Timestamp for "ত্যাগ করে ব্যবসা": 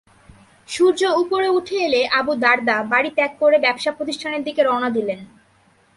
3.17-3.91